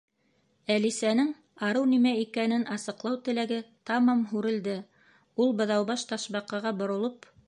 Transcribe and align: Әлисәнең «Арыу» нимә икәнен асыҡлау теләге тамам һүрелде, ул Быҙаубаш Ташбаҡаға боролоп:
Әлисәнең 0.75 1.27
«Арыу» 1.67 1.83
нимә 1.91 2.13
икәнен 2.21 2.65
асыҡлау 2.77 3.19
теләге 3.27 3.59
тамам 3.91 4.23
һүрелде, 4.31 4.75
ул 5.45 5.53
Быҙаубаш 5.61 6.07
Ташбаҡаға 6.13 6.77
боролоп: 6.81 7.31